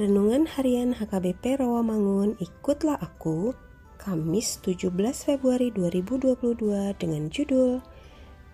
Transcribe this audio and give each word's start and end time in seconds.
Renungan 0.00 0.48
Harian 0.48 0.96
HKBP 0.96 1.60
Rawamangun 1.60 2.40
Ikutlah 2.40 2.96
Aku 3.04 3.52
Kamis 4.00 4.56
17 4.64 4.88
Februari 5.12 5.68
2022 5.76 6.96
dengan 6.96 7.28
judul 7.28 7.84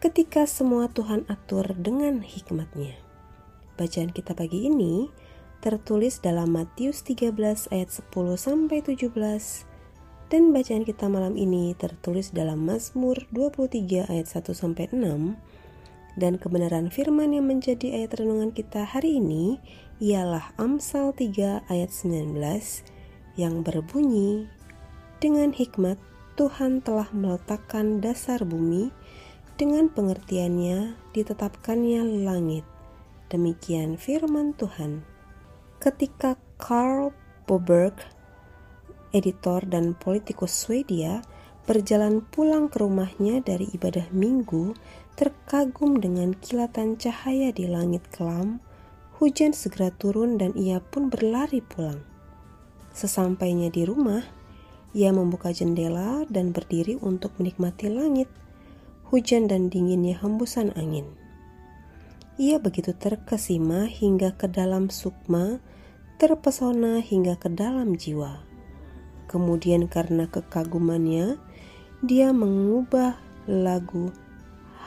Ketika 0.03 0.43
Semua 0.51 0.91
Tuhan 0.91 1.23
Atur 1.31 1.71
dengan 1.79 2.19
Hikmatnya. 2.19 2.99
Bacaan 3.79 4.11
kita 4.11 4.35
pagi 4.35 4.67
ini 4.67 5.07
tertulis 5.63 6.19
dalam 6.19 6.51
Matius 6.51 7.07
13 7.07 7.71
ayat 7.71 7.95
10 7.95 8.11
sampai 8.35 8.83
17 8.83 9.07
dan 10.27 10.51
bacaan 10.51 10.83
kita 10.83 11.07
malam 11.07 11.39
ini 11.39 11.79
tertulis 11.79 12.35
dalam 12.35 12.67
Mazmur 12.67 13.23
23 13.31 14.11
ayat 14.11 14.27
1 14.27 14.51
sampai 14.51 14.91
6 14.91 14.99
dan 16.19 16.41
kebenaran 16.41 16.89
firman 16.89 17.31
yang 17.37 17.47
menjadi 17.47 18.03
ayat 18.03 18.19
renungan 18.19 18.51
kita 18.51 18.83
hari 18.83 19.23
ini 19.23 19.63
ialah 19.97 20.53
Amsal 20.61 21.17
3 21.17 21.73
ayat 21.73 21.89
19 21.89 22.37
yang 23.41 23.65
berbunyi, 23.65 24.45
Dengan 25.17 25.57
hikmat 25.57 25.97
Tuhan 26.37 26.85
telah 26.85 27.09
meletakkan 27.17 28.05
dasar 28.05 28.45
bumi, 28.45 28.93
dengan 29.57 29.89
pengertiannya 29.89 30.93
ditetapkannya 31.17 32.05
langit. 32.29 32.69
Demikian 33.33 33.97
firman 33.97 34.53
Tuhan. 34.53 35.01
Ketika 35.81 36.37
Karl 36.61 37.17
Boberg, 37.49 37.97
editor 39.17 39.65
dan 39.65 39.97
politikus 39.97 40.53
Swedia, 40.53 41.25
berjalan 41.65 42.21
pulang 42.21 42.69
ke 42.69 42.85
rumahnya 42.85 43.41
dari 43.41 43.73
ibadah 43.73 44.13
minggu, 44.13 44.77
terkagum 45.17 45.97
dengan 46.05 46.37
kilatan 46.37 47.01
cahaya 47.01 47.49
di 47.49 47.65
langit 47.65 48.05
kelam, 48.13 48.61
hujan 49.17 49.57
segera 49.57 49.89
turun 49.89 50.37
dan 50.37 50.53
ia 50.53 50.77
pun 50.85 51.09
berlari 51.09 51.65
pulang. 51.65 52.05
Sesampainya 52.93 53.73
di 53.73 53.89
rumah, 53.89 54.21
ia 54.93 55.13
membuka 55.13 55.53
jendela 55.53 56.29
dan 56.29 56.53
berdiri 56.53 57.01
untuk 57.01 57.33
menikmati 57.41 57.89
langit, 57.89 58.29
hujan 59.09 59.49
dan 59.49 59.73
dinginnya 59.73 60.21
hembusan 60.21 60.73
angin. 60.77 61.09
Ia 62.37 62.61
begitu 62.61 62.93
terkesima 62.93 63.89
hingga 63.89 64.37
ke 64.37 64.53
dalam 64.53 64.93
sukma, 64.93 65.65
terpesona 66.21 67.01
hingga 67.01 67.41
ke 67.41 67.49
dalam 67.49 67.97
jiwa. 67.97 68.45
Kemudian 69.33 69.89
karena 69.89 70.29
kekagumannya, 70.29 71.41
dia 72.05 72.37
mengubah 72.37 73.17
lagu 73.49 74.13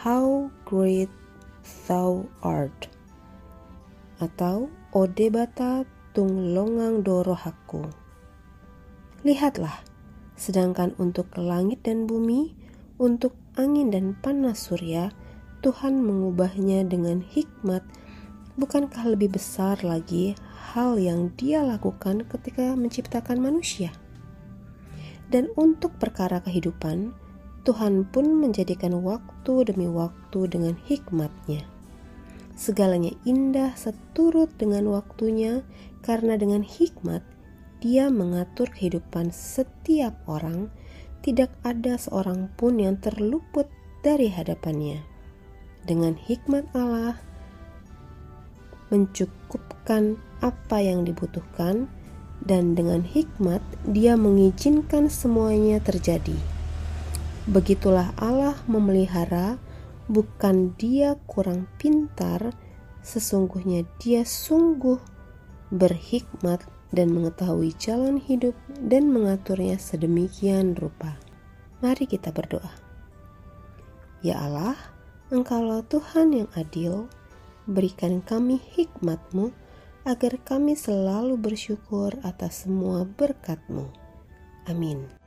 How 0.05 0.53
Great 0.69 1.09
Thou 1.89 2.29
Art 2.45 2.98
atau 4.19 4.67
Ode 4.91 5.31
Bata 5.31 5.87
Tung 6.11 6.51
Longang 6.51 7.01
Dorohaku. 7.01 7.87
Lihatlah, 9.23 9.83
sedangkan 10.35 10.95
untuk 10.99 11.31
langit 11.39 11.83
dan 11.87 12.07
bumi, 12.07 12.55
untuk 12.99 13.35
angin 13.55 13.91
dan 13.91 14.15
panas 14.19 14.67
surya, 14.67 15.11
Tuhan 15.59 16.03
mengubahnya 16.03 16.87
dengan 16.87 17.23
hikmat. 17.23 17.83
Bukankah 18.59 19.15
lebih 19.15 19.39
besar 19.39 19.79
lagi 19.83 20.35
hal 20.75 20.99
yang 20.99 21.31
Dia 21.39 21.63
lakukan 21.63 22.27
ketika 22.27 22.75
menciptakan 22.75 23.39
manusia? 23.39 23.91
Dan 25.31 25.47
untuk 25.55 25.95
perkara 25.95 26.43
kehidupan, 26.43 27.15
Tuhan 27.63 28.07
pun 28.07 28.39
menjadikan 28.39 28.99
waktu 29.03 29.67
demi 29.67 29.85
waktu 29.85 30.39
dengan 30.49 30.75
hikmatnya. 30.87 31.78
Segalanya 32.59 33.15
indah 33.23 33.71
seturut 33.79 34.51
dengan 34.59 34.91
waktunya 34.91 35.63
karena 36.03 36.35
dengan 36.35 36.59
hikmat 36.59 37.23
dia 37.79 38.11
mengatur 38.11 38.67
kehidupan 38.67 39.31
setiap 39.31 40.11
orang, 40.27 40.67
tidak 41.23 41.55
ada 41.63 41.95
seorang 41.95 42.51
pun 42.59 42.75
yang 42.75 42.99
terluput 42.99 43.71
dari 44.03 44.27
hadapannya. 44.27 44.99
Dengan 45.87 46.19
hikmat 46.19 46.67
Allah 46.75 47.15
mencukupkan 48.91 50.19
apa 50.43 50.83
yang 50.83 51.07
dibutuhkan, 51.07 51.87
dan 52.43 52.75
dengan 52.75 53.03
hikmat 53.03 53.59
Dia 53.87 54.15
mengizinkan 54.15 55.07
semuanya 55.07 55.79
terjadi. 55.79 56.35
Begitulah 57.47 58.11
Allah 58.19 58.59
memelihara, 58.67 59.59
bukan 60.09 60.73
Dia 60.75 61.15
kurang 61.29 61.69
pintar, 61.77 62.51
sesungguhnya 63.05 63.85
Dia 64.01 64.25
sungguh 64.25 64.97
berhikmat 65.69 66.65
dan 66.89 67.13
mengetahui 67.13 67.77
jalan 67.77 68.17
hidup 68.17 68.57
dan 68.81 69.13
mengaturnya 69.13 69.77
sedemikian 69.77 70.73
rupa. 70.73 71.21
Mari 71.79 72.09
kita 72.09 72.33
berdoa. 72.33 72.73
Ya 74.25 74.41
Allah, 74.41 74.75
Engkaulah 75.29 75.85
Tuhan 75.85 76.33
yang 76.33 76.49
adil, 76.57 77.05
berikan 77.69 78.25
kami 78.25 78.57
hikmat-Mu 78.57 79.53
agar 80.09 80.41
kami 80.41 80.73
selalu 80.73 81.37
bersyukur 81.37 82.17
atas 82.25 82.65
semua 82.65 83.05
berkat-Mu. 83.05 83.93
Amin. 84.65 85.18